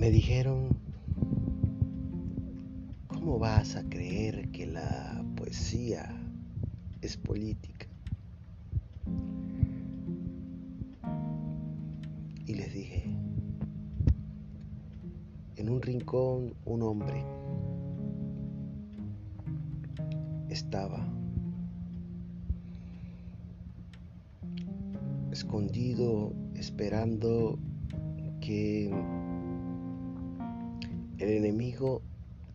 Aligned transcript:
Me 0.00 0.10
dijeron, 0.10 0.68
¿cómo 3.06 3.38
vas 3.38 3.76
a 3.76 3.82
creer 3.82 4.50
que 4.50 4.66
la 4.66 5.22
poesía 5.36 6.18
es 7.02 7.18
política? 7.18 7.86
Y 12.46 12.54
les 12.54 12.72
dije, 12.72 13.04
en 15.56 15.68
un 15.68 15.82
rincón 15.82 16.54
un 16.64 16.82
hombre 16.82 17.22
estaba 20.48 21.06
escondido 25.30 26.32
esperando 26.54 27.58
que 28.40 28.90
el 31.20 31.32
enemigo 31.32 32.00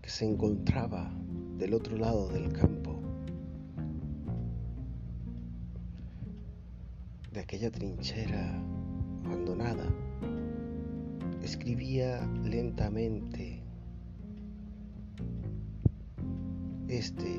que 0.00 0.08
se 0.08 0.24
encontraba 0.24 1.12
del 1.58 1.74
otro 1.74 1.98
lado 1.98 2.30
del 2.30 2.50
campo, 2.50 2.98
de 7.30 7.40
aquella 7.40 7.70
trinchera 7.70 8.58
abandonada, 9.26 9.84
escribía 11.42 12.26
lentamente 12.42 13.60
este 16.88 17.38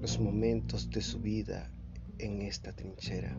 los 0.00 0.18
momentos 0.18 0.90
de 0.90 1.00
su 1.00 1.20
vida 1.20 1.70
en 2.18 2.42
esta 2.42 2.72
trinchera. 2.72 3.38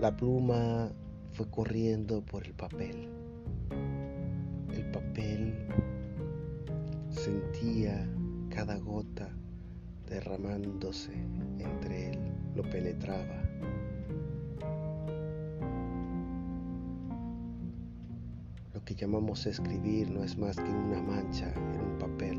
La 0.00 0.16
pluma 0.16 0.90
fue 1.32 1.50
corriendo 1.50 2.22
por 2.24 2.46
el 2.46 2.54
papel. 2.54 3.06
El 4.72 4.90
papel 4.92 5.54
sentía 7.10 8.08
cada 8.48 8.78
gota 8.78 9.28
derramándose 10.08 11.12
entre 11.58 12.12
él, 12.12 12.18
lo 12.56 12.62
penetraba. 12.62 13.42
Lo 18.72 18.82
que 18.86 18.94
llamamos 18.94 19.44
escribir 19.44 20.10
no 20.10 20.24
es 20.24 20.38
más 20.38 20.56
que 20.56 20.70
una 20.70 21.02
mancha 21.02 21.52
en 21.52 21.78
un 21.78 21.98
papel. 21.98 22.38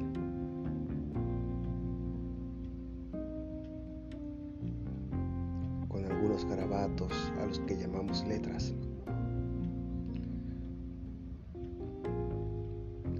Con 5.88 6.06
algunos 6.06 6.44
garabatos 6.46 7.31
que 7.60 7.76
llamamos 7.76 8.26
letras. 8.26 8.74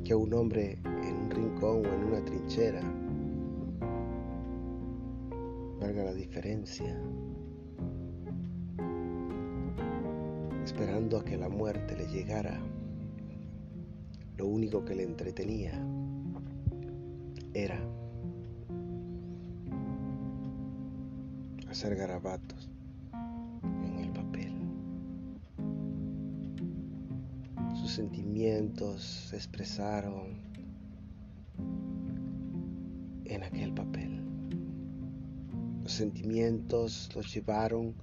Que 0.06 0.16
un 0.16 0.34
hombre 0.34 0.80
en 0.86 1.16
un 1.16 1.30
rincón 1.30 1.86
o 1.86 1.94
en 1.94 2.04
una 2.06 2.24
trinchera 2.24 2.82
valga 5.80 6.04
la 6.04 6.14
diferencia, 6.14 6.96
esperando 10.64 11.18
a 11.18 11.26
que 11.26 11.38
la 11.38 11.50
muerte 11.50 11.98
le 11.98 12.08
llegara. 12.08 12.60
Lo 14.38 14.48
único 14.48 14.86
que 14.86 14.96
le 14.96 15.04
entretenía 15.04 15.74
era 17.54 17.80
hacer 21.70 21.96
garabatos 21.96 22.71
Sus 27.92 27.98
sentimientos 27.98 29.04
se 29.30 29.36
expresaron 29.36 30.40
en 33.26 33.44
aquel 33.44 33.74
papel 33.74 34.22
sentimientos 35.92 37.10
los 37.14 37.34
llevaron 37.34 37.94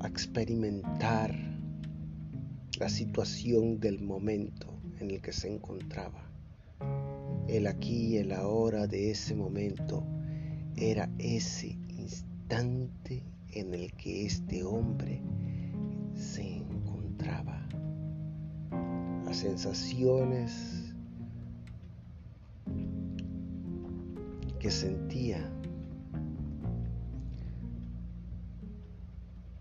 a 0.00 0.08
experimentar 0.08 1.32
la 2.80 2.88
situación 2.88 3.78
del 3.78 4.00
momento 4.00 4.66
en 4.98 5.12
el 5.12 5.22
que 5.22 5.32
se 5.32 5.54
encontraba. 5.54 6.28
El 7.46 7.68
aquí 7.68 8.08
y 8.08 8.16
el 8.16 8.32
ahora 8.32 8.88
de 8.88 9.12
ese 9.12 9.36
momento 9.36 10.02
era 10.74 11.08
ese 11.20 11.78
instante 11.90 13.22
en 13.52 13.72
el 13.72 13.92
que 13.92 14.26
este 14.26 14.64
hombre 14.64 15.22
se 16.16 16.59
Las 19.24 19.36
sensaciones 19.36 20.92
que 24.58 24.70
sentía. 24.70 25.50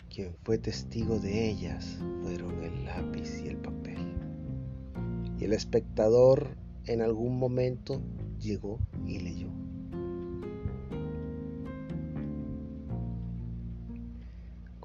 Quien 0.10 0.36
fue 0.44 0.58
testigo 0.58 1.20
de 1.20 1.50
ellas 1.50 1.98
fueron 2.22 2.64
el 2.64 2.86
lápiz 2.86 3.42
y 3.44 3.48
el 3.48 3.58
papel. 3.58 3.98
Y 5.40 5.46
el 5.46 5.54
espectador 5.54 6.58
en 6.86 7.02
algún 7.02 7.40
momento 7.40 8.02
llegó 8.40 8.80
y 9.08 9.20
leyó. 9.20 9.69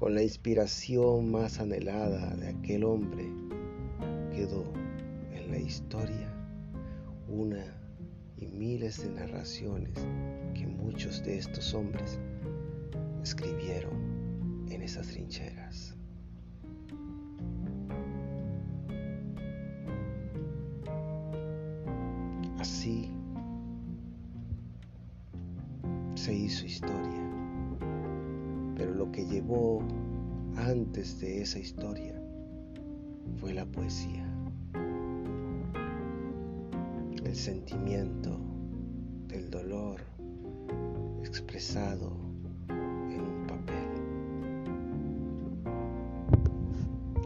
Con 0.05 0.13
la 0.13 0.21
inspiración 0.21 1.31
más 1.31 1.59
anhelada 1.59 2.35
de 2.35 2.49
aquel 2.49 2.83
hombre 2.83 3.27
quedó 4.35 4.63
en 5.33 5.49
la 5.49 5.57
historia 5.57 6.31
una 7.27 7.65
y 8.37 8.45
miles 8.45 9.01
de 9.01 9.09
narraciones 9.09 9.97
que 10.53 10.67
muchos 10.67 11.23
de 11.23 11.39
estos 11.39 11.73
hombres 11.73 12.19
escribieron 13.23 14.67
en 14.69 14.83
esas 14.83 15.07
trincheras. 15.07 15.95
Así 22.59 23.09
se 26.13 26.31
hizo 26.31 26.63
historia, 26.63 27.24
pero 28.75 28.93
lo 28.93 29.11
que 29.11 29.25
llevó 29.25 29.81
antes 30.57 31.19
de 31.19 31.41
esa 31.41 31.59
historia 31.59 32.13
fue 33.39 33.53
la 33.53 33.65
poesía 33.65 34.25
el 37.25 37.35
sentimiento 37.35 38.39
del 39.27 39.49
dolor 39.49 39.99
expresado 41.23 42.15
en 42.69 43.19
un 43.19 43.47
papel. 43.47 43.89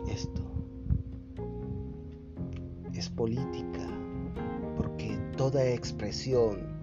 Esto 0.10 0.42
es 2.94 3.10
política 3.10 3.88
porque 4.78 5.20
toda 5.36 5.64
expresión 5.68 6.79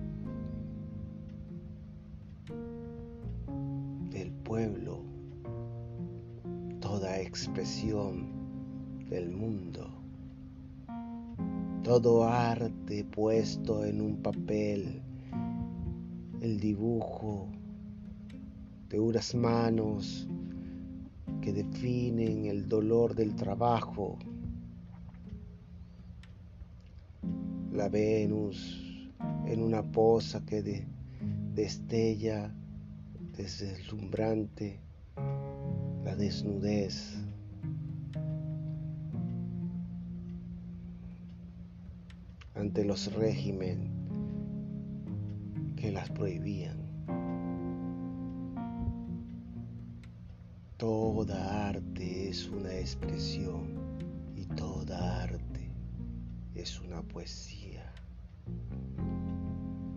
expresión 7.36 8.28
del 9.10 9.30
mundo, 9.30 9.90
todo 11.84 12.24
arte 12.24 13.04
puesto 13.04 13.84
en 13.84 14.00
un 14.00 14.22
papel, 14.22 15.02
el 16.40 16.58
dibujo 16.58 17.48
de 18.88 18.98
unas 18.98 19.34
manos 19.34 20.26
que 21.42 21.52
definen 21.52 22.46
el 22.46 22.66
dolor 22.70 23.14
del 23.14 23.36
trabajo, 23.36 24.16
la 27.70 27.90
Venus 27.90 29.10
en 29.44 29.62
una 29.62 29.82
posa 29.82 30.42
que 30.46 30.86
destella 31.54 32.50
deslumbrante 33.36 34.80
la 36.02 36.14
desnudez 36.14 37.25
ante 42.56 42.84
los 42.84 43.12
régimen 43.14 43.90
que 45.76 45.92
las 45.92 46.10
prohibían. 46.10 46.78
Toda 50.78 51.68
arte 51.68 52.28
es 52.28 52.48
una 52.48 52.74
expresión 52.74 53.74
y 54.34 54.44
toda 54.46 55.22
arte 55.22 55.70
es 56.54 56.80
una 56.80 57.02
poesía. 57.02 57.92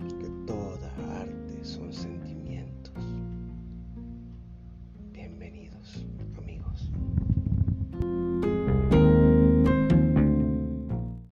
Que 0.07 0.29
toda 0.45 1.21
arte 1.21 1.63
son 1.63 1.94
sentimientos. 1.94 2.19